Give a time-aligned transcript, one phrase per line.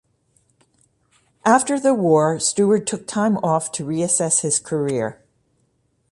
[1.45, 5.23] After the war, Stewart took time off to reassess his career.